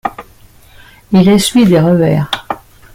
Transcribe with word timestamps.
Il 1.11 1.29
essuie 1.29 1.67
des 1.67 1.79
revers. 1.79 2.31